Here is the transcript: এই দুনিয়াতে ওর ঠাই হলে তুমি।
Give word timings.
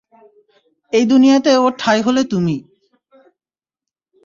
এই 0.93 1.05
দুনিয়াতে 1.05 1.51
ওর 1.57 1.71
ঠাই 1.79 1.99
হলে 2.01 2.21
তুমি। 2.23 2.55